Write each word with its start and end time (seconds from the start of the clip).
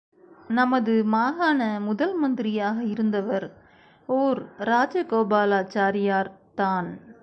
நமது 0.49 1.03
மாகாண 1.05 1.79
முதல் 1.79 2.15
மந்திரியாக 2.15 2.83
இருந்தவர், 2.83 3.47
ஓர் 4.09 4.41
இராஜ 4.59 5.03
கோபாலாச்சாரியார் 5.09 6.31
தான்! 6.55 6.89